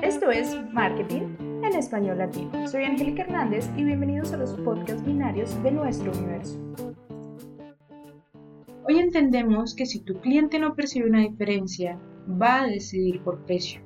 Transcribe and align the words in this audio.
Esto 0.00 0.30
es 0.30 0.56
Marketing 0.72 1.22
en 1.40 1.74
Español 1.74 2.18
Latino. 2.18 2.68
Soy 2.68 2.84
Angélica 2.84 3.22
Hernández 3.22 3.68
y 3.76 3.82
bienvenidos 3.82 4.32
a 4.32 4.36
los 4.36 4.52
podcasts 4.54 5.04
binarios 5.04 5.60
de 5.64 5.72
nuestro 5.72 6.12
universo. 6.12 6.56
Hoy 8.86 8.98
entendemos 8.98 9.74
que 9.74 9.86
si 9.86 10.00
tu 10.00 10.20
cliente 10.20 10.60
no 10.60 10.74
percibe 10.76 11.08
una 11.08 11.22
diferencia, 11.22 11.98
va 12.40 12.62
a 12.62 12.66
decidir 12.68 13.20
por 13.22 13.44
precio. 13.44 13.80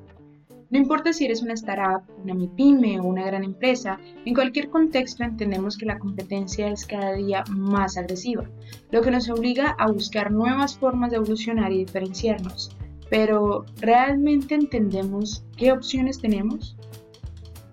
No 0.68 0.78
importa 0.78 1.14
si 1.14 1.24
eres 1.24 1.42
una 1.42 1.54
startup, 1.54 2.02
una 2.22 2.34
MIPYME 2.34 3.00
o 3.00 3.04
una 3.04 3.24
gran 3.24 3.44
empresa, 3.44 3.98
en 4.26 4.34
cualquier 4.34 4.68
contexto 4.68 5.24
entendemos 5.24 5.78
que 5.78 5.86
la 5.86 5.98
competencia 5.98 6.68
es 6.68 6.84
cada 6.84 7.14
día 7.14 7.42
más 7.48 7.96
agresiva, 7.96 8.50
lo 8.90 9.00
que 9.00 9.10
nos 9.10 9.30
obliga 9.30 9.76
a 9.78 9.90
buscar 9.90 10.30
nuevas 10.30 10.76
formas 10.76 11.10
de 11.10 11.16
evolucionar 11.16 11.72
y 11.72 11.78
diferenciarnos. 11.78 12.76
Pero, 13.12 13.66
¿realmente 13.78 14.54
entendemos 14.54 15.44
qué 15.58 15.70
opciones 15.70 16.18
tenemos? 16.18 16.78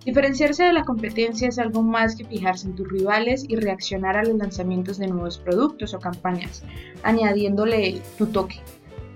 Diferenciarse 0.03 0.65
de 0.65 0.73
la 0.73 0.83
competencia 0.83 1.47
es 1.47 1.57
algo 1.59 1.81
más 1.81 2.17
que 2.17 2.25
fijarse 2.25 2.67
en 2.67 2.75
tus 2.75 2.89
rivales 2.89 3.45
y 3.47 3.55
reaccionar 3.55 4.17
a 4.17 4.23
los 4.23 4.35
lanzamientos 4.35 4.97
de 4.97 5.07
nuevos 5.07 5.37
productos 5.37 5.93
o 5.93 5.99
campañas, 6.01 6.65
añadiéndole 7.03 8.01
tu 8.17 8.25
toque, 8.25 8.59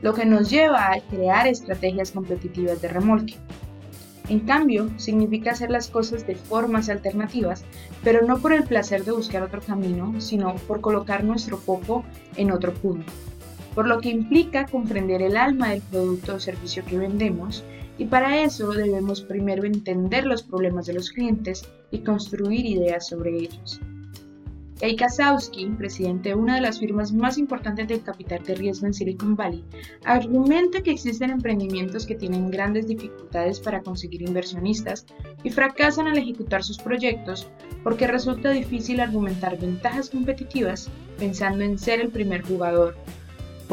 lo 0.02 0.14
que 0.14 0.26
nos 0.26 0.50
lleva 0.50 0.94
a 0.94 1.02
crear 1.02 1.46
estrategias 1.46 2.12
competitivas 2.12 2.82
de 2.82 2.88
remolque. 2.88 3.36
En 4.30 4.40
cambio, 4.40 4.90
significa 4.96 5.52
hacer 5.52 5.72
las 5.72 5.90
cosas 5.90 6.26
de 6.26 6.36
formas 6.36 6.88
alternativas, 6.88 7.66
pero 8.02 8.26
no 8.26 8.38
por 8.38 8.54
el 8.54 8.64
placer 8.64 9.04
de 9.04 9.12
buscar 9.12 9.44
otro 9.44 9.60
camino, 9.60 10.22
sino 10.22 10.56
por 10.56 10.80
colocar 10.80 11.26
nuestro 11.26 11.58
foco 11.58 12.06
en 12.38 12.50
otro 12.52 12.74
punto. 12.74 13.12
Por 13.76 13.88
lo 13.88 14.00
que 14.00 14.10
implica 14.10 14.66
comprender 14.66 15.22
el 15.22 15.38
alma 15.38 15.70
del 15.70 15.82
producto 15.82 16.36
o 16.36 16.40
servicio 16.40 16.86
que 16.86 16.98
vendemos, 16.98 17.64
y 17.98 18.06
para 18.06 18.42
eso 18.42 18.72
debemos 18.72 19.22
primero 19.22 19.66
entender 19.66 20.26
los 20.26 20.44
problemas 20.44 20.86
de 20.86 20.94
los 20.94 21.12
clientes 21.12 21.68
y 21.92 22.00
construir 22.00 22.66
ideas 22.66 23.08
sobre 23.08 23.38
ellos. 23.38 23.80
Kay 24.84 24.98
Kasowski, 24.98 25.66
presidente 25.78 26.30
de 26.30 26.36
una 26.36 26.56
de 26.56 26.62
las 26.62 26.80
firmas 26.80 27.14
más 27.14 27.38
importantes 27.38 27.88
del 27.88 28.04
capital 28.04 28.44
de 28.44 28.56
riesgo 28.56 28.86
en 28.86 28.94
Silicon 28.94 29.36
Valley, 29.36 29.64
argumenta 30.04 30.82
que 30.82 30.92
existen 30.92 31.30
emprendimientos 31.30 32.06
que 32.06 32.16
tienen 32.16 32.52
grandes 32.52 32.88
dificultades 32.88 33.62
para 33.62 33.82
conseguir 33.82 34.24
inversionistas 34.24 35.06
y 35.42 35.52
fracasan 35.52 36.08
al 36.08 36.18
ejecutar 36.18 36.64
sus 36.64 36.80
proyectos 36.80 37.48
porque 37.82 38.08
resulta 38.08 38.50
difícil 38.50 39.00
argumentar 39.00 39.58
ventajas 39.58 40.10
competitivas 40.10 40.90
pensando 41.18 41.64
en 41.64 41.78
ser 41.78 42.02
el 42.02 42.10
primer 42.10 42.42
jugador. 42.42 42.98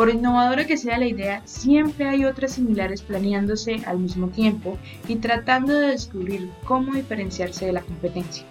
Por 0.00 0.08
innovadora 0.08 0.66
que 0.66 0.78
sea 0.78 0.96
la 0.96 1.06
idea, 1.06 1.42
siempre 1.44 2.08
hay 2.08 2.24
otras 2.24 2.52
similares 2.52 3.02
planeándose 3.02 3.82
al 3.84 3.98
mismo 3.98 4.28
tiempo 4.28 4.78
y 5.06 5.16
tratando 5.16 5.74
de 5.74 5.88
descubrir 5.88 6.50
cómo 6.64 6.94
diferenciarse 6.94 7.66
de 7.66 7.74
la 7.74 7.82
competencia. 7.82 8.46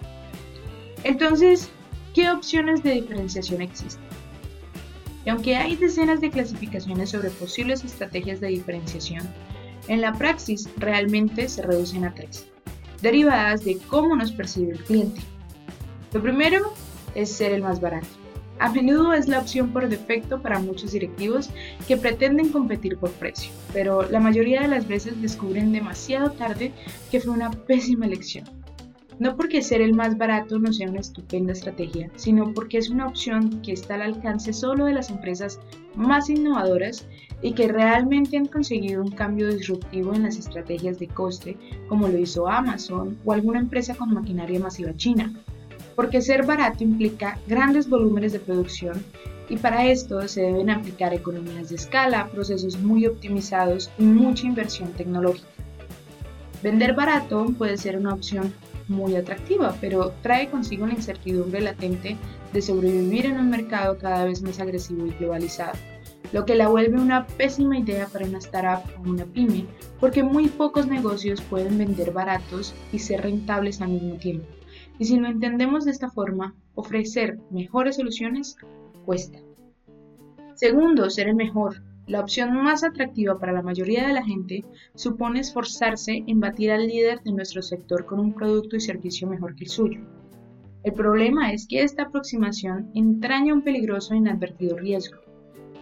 Entonces, 1.02 1.68
¿Qué 2.14 2.30
opciones 2.30 2.84
de 2.84 2.92
diferenciación 2.92 3.62
existen? 3.62 4.04
Y 5.26 5.30
aunque 5.30 5.56
hay 5.56 5.74
decenas 5.74 6.20
de 6.20 6.30
clasificaciones 6.30 7.10
sobre 7.10 7.30
posibles 7.30 7.84
estrategias 7.84 8.38
de 8.38 8.46
diferenciación, 8.46 9.28
en 9.88 10.02
la 10.02 10.12
praxis 10.12 10.68
realmente 10.76 11.48
se 11.48 11.62
reducen 11.62 12.04
a 12.04 12.14
tres, 12.14 12.46
derivadas 13.02 13.64
de 13.64 13.78
cómo 13.88 14.14
nos 14.14 14.30
percibe 14.30 14.72
el 14.72 14.84
cliente. 14.84 15.20
Lo 16.12 16.22
primero 16.22 16.72
es 17.16 17.32
ser 17.32 17.50
el 17.50 17.62
más 17.62 17.80
barato. 17.80 18.19
A 18.60 18.70
menudo 18.70 19.14
es 19.14 19.26
la 19.26 19.38
opción 19.38 19.70
por 19.70 19.88
defecto 19.88 20.42
para 20.42 20.58
muchos 20.58 20.92
directivos 20.92 21.48
que 21.88 21.96
pretenden 21.96 22.50
competir 22.50 22.98
por 22.98 23.10
precio, 23.12 23.50
pero 23.72 24.02
la 24.10 24.20
mayoría 24.20 24.60
de 24.60 24.68
las 24.68 24.86
veces 24.86 25.20
descubren 25.22 25.72
demasiado 25.72 26.32
tarde 26.32 26.70
que 27.10 27.20
fue 27.20 27.32
una 27.32 27.50
pésima 27.50 28.04
elección. 28.04 28.44
No 29.18 29.34
porque 29.34 29.62
ser 29.62 29.80
el 29.80 29.94
más 29.94 30.18
barato 30.18 30.58
no 30.58 30.74
sea 30.74 30.90
una 30.90 31.00
estupenda 31.00 31.54
estrategia, 31.54 32.10
sino 32.16 32.52
porque 32.52 32.76
es 32.76 32.90
una 32.90 33.06
opción 33.06 33.62
que 33.62 33.72
está 33.72 33.94
al 33.94 34.02
alcance 34.02 34.52
solo 34.52 34.84
de 34.84 34.92
las 34.92 35.08
empresas 35.08 35.58
más 35.94 36.28
innovadoras 36.28 37.06
y 37.40 37.52
que 37.52 37.68
realmente 37.68 38.36
han 38.36 38.46
conseguido 38.46 39.02
un 39.02 39.10
cambio 39.10 39.48
disruptivo 39.48 40.12
en 40.12 40.24
las 40.24 40.36
estrategias 40.36 40.98
de 40.98 41.08
coste, 41.08 41.56
como 41.88 42.08
lo 42.08 42.18
hizo 42.18 42.46
Amazon 42.46 43.16
o 43.24 43.32
alguna 43.32 43.60
empresa 43.60 43.94
con 43.94 44.12
maquinaria 44.12 44.60
masiva 44.60 44.94
china. 44.96 45.32
Porque 46.00 46.22
ser 46.22 46.46
barato 46.46 46.82
implica 46.82 47.38
grandes 47.46 47.86
volúmenes 47.86 48.32
de 48.32 48.40
producción 48.40 49.04
y 49.50 49.58
para 49.58 49.84
esto 49.84 50.26
se 50.28 50.40
deben 50.40 50.70
aplicar 50.70 51.12
economías 51.12 51.68
de 51.68 51.76
escala, 51.76 52.30
procesos 52.32 52.78
muy 52.78 53.04
optimizados 53.04 53.90
y 53.98 54.04
mucha 54.04 54.46
inversión 54.46 54.92
tecnológica. 54.92 55.46
Vender 56.62 56.94
barato 56.94 57.48
puede 57.58 57.76
ser 57.76 57.98
una 57.98 58.14
opción 58.14 58.54
muy 58.88 59.14
atractiva, 59.14 59.76
pero 59.78 60.14
trae 60.22 60.48
consigo 60.48 60.86
la 60.86 60.94
incertidumbre 60.94 61.60
latente 61.60 62.16
de 62.50 62.62
sobrevivir 62.62 63.26
en 63.26 63.36
un 63.36 63.50
mercado 63.50 63.98
cada 63.98 64.24
vez 64.24 64.40
más 64.40 64.58
agresivo 64.58 65.06
y 65.06 65.10
globalizado, 65.10 65.78
lo 66.32 66.46
que 66.46 66.54
la 66.54 66.68
vuelve 66.68 66.98
una 66.98 67.26
pésima 67.26 67.78
idea 67.78 68.06
para 68.06 68.24
una 68.24 68.38
startup 68.38 68.90
o 68.96 69.10
una 69.10 69.26
pyme, 69.26 69.66
porque 70.00 70.22
muy 70.22 70.48
pocos 70.48 70.86
negocios 70.86 71.42
pueden 71.42 71.76
vender 71.76 72.10
baratos 72.10 72.72
y 72.90 73.00
ser 73.00 73.20
rentables 73.20 73.82
al 73.82 73.90
mismo 73.90 74.14
tiempo. 74.14 74.46
Y 75.00 75.06
si 75.06 75.16
lo 75.18 75.28
entendemos 75.28 75.86
de 75.86 75.92
esta 75.92 76.10
forma, 76.10 76.54
ofrecer 76.74 77.38
mejores 77.50 77.96
soluciones 77.96 78.58
cuesta. 79.06 79.38
Segundo, 80.54 81.08
ser 81.08 81.28
el 81.28 81.36
mejor. 81.36 81.82
La 82.06 82.20
opción 82.20 82.52
más 82.62 82.84
atractiva 82.84 83.38
para 83.38 83.52
la 83.52 83.62
mayoría 83.62 84.06
de 84.06 84.12
la 84.12 84.22
gente 84.22 84.62
supone 84.94 85.40
esforzarse 85.40 86.22
en 86.26 86.38
batir 86.38 86.70
al 86.70 86.86
líder 86.86 87.22
de 87.22 87.32
nuestro 87.32 87.62
sector 87.62 88.04
con 88.04 88.20
un 88.20 88.34
producto 88.34 88.76
y 88.76 88.80
servicio 88.80 89.26
mejor 89.26 89.56
que 89.56 89.64
el 89.64 89.70
suyo. 89.70 90.00
El 90.82 90.92
problema 90.92 91.50
es 91.50 91.66
que 91.66 91.82
esta 91.82 92.02
aproximación 92.02 92.90
entraña 92.94 93.54
un 93.54 93.62
peligroso 93.62 94.12
e 94.12 94.18
inadvertido 94.18 94.76
riesgo. 94.76 95.18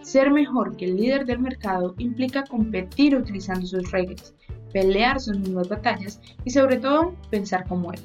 Ser 0.01 0.31
mejor 0.31 0.77
que 0.77 0.85
el 0.85 0.95
líder 0.95 1.25
del 1.25 1.39
mercado 1.39 1.93
implica 1.97 2.45
competir 2.45 3.17
utilizando 3.17 3.67
sus 3.67 3.91
reglas, 3.91 4.33
pelear 4.71 5.19
sus 5.19 5.37
mismas 5.37 5.67
batallas 5.67 6.21
y 6.45 6.51
sobre 6.51 6.77
todo 6.77 7.15
pensar 7.29 7.67
como 7.67 7.91
él 7.91 7.99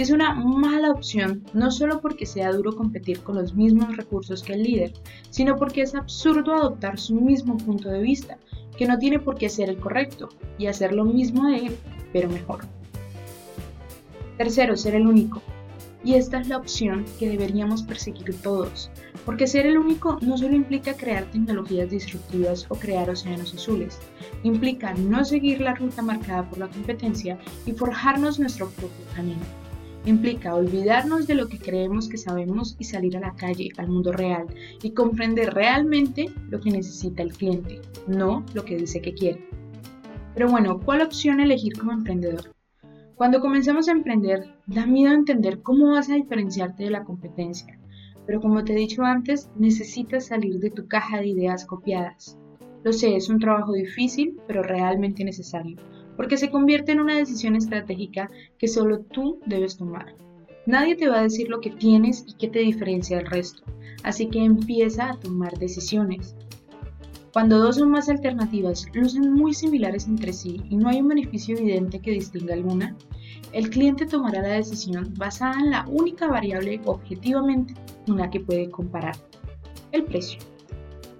y 0.00 0.02
es 0.02 0.08
una 0.08 0.34
mala 0.34 0.92
opción 0.92 1.44
no 1.52 1.70
solo 1.70 2.00
porque 2.00 2.24
sea 2.24 2.52
duro 2.52 2.74
competir 2.74 3.20
con 3.20 3.36
los 3.36 3.54
mismos 3.54 3.94
recursos 3.98 4.42
que 4.42 4.54
el 4.54 4.62
líder, 4.62 4.94
sino 5.28 5.56
porque 5.56 5.82
es 5.82 5.94
absurdo 5.94 6.54
adoptar 6.54 6.98
su 6.98 7.16
mismo 7.16 7.58
punto 7.58 7.90
de 7.90 8.00
vista, 8.00 8.38
que 8.78 8.86
no 8.86 8.96
tiene 8.96 9.18
por 9.18 9.36
qué 9.36 9.50
ser 9.50 9.68
el 9.68 9.76
correcto, 9.76 10.30
y 10.56 10.68
hacer 10.68 10.94
lo 10.94 11.04
mismo 11.04 11.48
de 11.48 11.66
él, 11.66 11.76
pero 12.14 12.30
mejor. 12.30 12.60
Tercero, 14.38 14.74
ser 14.74 14.94
el 14.94 15.06
único. 15.06 15.42
Y 16.02 16.14
esta 16.14 16.40
es 16.40 16.48
la 16.48 16.56
opción 16.56 17.04
que 17.18 17.28
deberíamos 17.28 17.82
perseguir 17.82 18.34
todos, 18.40 18.90
porque 19.26 19.46
ser 19.46 19.66
el 19.66 19.76
único 19.76 20.16
no 20.22 20.38
solo 20.38 20.54
implica 20.54 20.94
crear 20.94 21.30
tecnologías 21.30 21.90
disruptivas 21.90 22.64
o 22.70 22.74
crear 22.74 23.10
océanos 23.10 23.52
azules, 23.52 23.98
implica 24.44 24.94
no 24.94 25.26
seguir 25.26 25.60
la 25.60 25.74
ruta 25.74 26.00
marcada 26.00 26.48
por 26.48 26.58
la 26.58 26.68
competencia 26.68 27.38
y 27.66 27.72
forjarnos 27.72 28.40
nuestro 28.40 28.70
propio 28.70 29.04
camino. 29.14 29.59
Implica 30.06 30.54
olvidarnos 30.54 31.26
de 31.26 31.34
lo 31.34 31.48
que 31.48 31.58
creemos 31.58 32.08
que 32.08 32.16
sabemos 32.16 32.74
y 32.78 32.84
salir 32.84 33.18
a 33.18 33.20
la 33.20 33.34
calle, 33.34 33.68
al 33.76 33.88
mundo 33.88 34.12
real, 34.12 34.46
y 34.82 34.92
comprender 34.92 35.52
realmente 35.52 36.30
lo 36.48 36.58
que 36.60 36.70
necesita 36.70 37.22
el 37.22 37.34
cliente, 37.34 37.82
no 38.06 38.44
lo 38.54 38.64
que 38.64 38.76
dice 38.76 39.02
que 39.02 39.12
quiere. 39.12 39.46
Pero 40.34 40.48
bueno, 40.48 40.80
¿cuál 40.80 41.02
opción 41.02 41.38
elegir 41.40 41.78
como 41.78 41.92
emprendedor? 41.92 42.54
Cuando 43.14 43.40
comenzamos 43.40 43.88
a 43.88 43.92
emprender, 43.92 44.54
da 44.66 44.86
miedo 44.86 45.12
entender 45.12 45.60
cómo 45.60 45.90
vas 45.90 46.08
a 46.08 46.14
diferenciarte 46.14 46.84
de 46.84 46.90
la 46.90 47.04
competencia. 47.04 47.78
Pero 48.26 48.40
como 48.40 48.64
te 48.64 48.72
he 48.72 48.76
dicho 48.76 49.02
antes, 49.02 49.50
necesitas 49.56 50.28
salir 50.28 50.60
de 50.60 50.70
tu 50.70 50.88
caja 50.88 51.18
de 51.18 51.26
ideas 51.26 51.66
copiadas. 51.66 52.38
Lo 52.84 52.94
sé, 52.94 53.16
es 53.16 53.28
un 53.28 53.38
trabajo 53.38 53.74
difícil, 53.74 54.40
pero 54.46 54.62
realmente 54.62 55.24
necesario 55.24 55.76
porque 56.16 56.36
se 56.36 56.50
convierte 56.50 56.92
en 56.92 57.00
una 57.00 57.16
decisión 57.16 57.56
estratégica 57.56 58.30
que 58.58 58.68
solo 58.68 59.00
tú 59.00 59.40
debes 59.46 59.76
tomar. 59.76 60.14
Nadie 60.66 60.94
te 60.94 61.08
va 61.08 61.18
a 61.18 61.22
decir 61.22 61.48
lo 61.48 61.60
que 61.60 61.70
tienes 61.70 62.24
y 62.28 62.34
qué 62.34 62.48
te 62.48 62.60
diferencia 62.60 63.16
del 63.16 63.26
resto, 63.26 63.62
así 64.02 64.28
que 64.28 64.44
empieza 64.44 65.10
a 65.10 65.18
tomar 65.18 65.58
decisiones. 65.58 66.36
Cuando 67.32 67.58
dos 67.58 67.80
o 67.80 67.86
más 67.86 68.08
alternativas 68.08 68.86
lucen 68.92 69.32
muy 69.32 69.54
similares 69.54 70.08
entre 70.08 70.32
sí 70.32 70.62
y 70.68 70.76
no 70.76 70.88
hay 70.88 71.00
un 71.00 71.08
beneficio 71.08 71.56
evidente 71.56 72.00
que 72.00 72.10
distinga 72.10 72.54
alguna, 72.54 72.96
el 73.52 73.70
cliente 73.70 74.06
tomará 74.06 74.42
la 74.42 74.54
decisión 74.54 75.14
basada 75.16 75.60
en 75.60 75.70
la 75.70 75.86
única 75.88 76.26
variable 76.26 76.80
objetivamente 76.84 77.74
una 78.08 78.30
que 78.30 78.40
puede 78.40 78.70
comparar, 78.70 79.16
el 79.92 80.04
precio. 80.04 80.40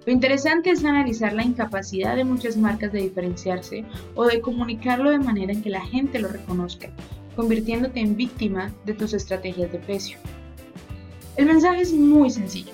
Lo 0.05 0.11
interesante 0.11 0.71
es 0.71 0.83
analizar 0.83 1.33
la 1.33 1.43
incapacidad 1.43 2.15
de 2.15 2.23
muchas 2.23 2.57
marcas 2.57 2.91
de 2.91 3.01
diferenciarse 3.01 3.85
o 4.15 4.25
de 4.25 4.41
comunicarlo 4.41 5.11
de 5.11 5.19
manera 5.19 5.53
en 5.53 5.61
que 5.61 5.69
la 5.69 5.85
gente 5.85 6.17
lo 6.17 6.27
reconozca, 6.27 6.89
convirtiéndote 7.35 7.99
en 7.99 8.15
víctima 8.15 8.73
de 8.85 8.95
tus 8.95 9.13
estrategias 9.13 9.71
de 9.71 9.77
precio. 9.77 10.17
El 11.37 11.45
mensaje 11.45 11.81
es 11.81 11.93
muy 11.93 12.31
sencillo. 12.31 12.71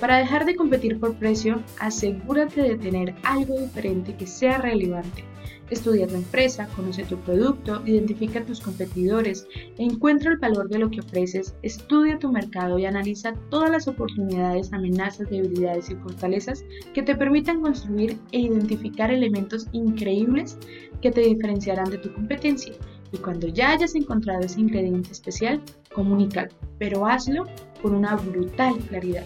Para 0.00 0.18
dejar 0.18 0.44
de 0.44 0.54
competir 0.54 1.00
por 1.00 1.16
precio, 1.16 1.60
asegúrate 1.80 2.62
de 2.62 2.76
tener 2.76 3.16
algo 3.24 3.58
diferente 3.58 4.14
que 4.14 4.28
sea 4.28 4.58
relevante. 4.58 5.24
Estudia 5.70 6.06
tu 6.06 6.14
empresa, 6.14 6.68
conoce 6.76 7.02
tu 7.02 7.16
producto, 7.18 7.82
identifica 7.84 8.44
tus 8.44 8.60
competidores, 8.60 9.46
encuentra 9.76 10.30
el 10.30 10.38
valor 10.38 10.68
de 10.68 10.78
lo 10.78 10.88
que 10.88 11.00
ofreces, 11.00 11.54
estudia 11.62 12.18
tu 12.18 12.30
mercado 12.30 12.78
y 12.78 12.86
analiza 12.86 13.34
todas 13.50 13.70
las 13.70 13.88
oportunidades, 13.88 14.72
amenazas, 14.72 15.28
debilidades 15.28 15.90
y 15.90 15.96
fortalezas 15.96 16.64
que 16.94 17.02
te 17.02 17.16
permitan 17.16 17.60
construir 17.60 18.16
e 18.32 18.40
identificar 18.40 19.10
elementos 19.10 19.66
increíbles 19.72 20.56
que 21.02 21.10
te 21.10 21.22
diferenciarán 21.22 21.90
de 21.90 21.98
tu 21.98 22.12
competencia. 22.14 22.72
Y 23.12 23.18
cuando 23.18 23.48
ya 23.48 23.72
hayas 23.72 23.94
encontrado 23.94 24.40
ese 24.40 24.60
ingrediente 24.60 25.10
especial, 25.12 25.60
comunícalo, 25.92 26.50
pero 26.78 27.06
hazlo 27.06 27.46
con 27.82 27.94
una 27.94 28.16
brutal 28.16 28.78
claridad. 28.88 29.24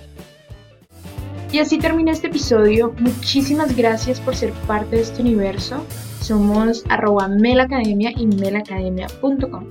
Y 1.53 1.59
así 1.59 1.79
termina 1.79 2.13
este 2.13 2.29
episodio. 2.29 2.95
Muchísimas 2.99 3.77
gracias 3.77 4.19
por 4.21 4.35
ser 4.35 4.53
parte 4.67 4.97
de 4.97 5.03
este 5.03 5.21
universo. 5.21 5.85
Somos 6.23 6.83
arroba 6.89 7.29
melacademia 7.29 8.11
y 8.17 8.27
melacademia.com. 8.27 9.67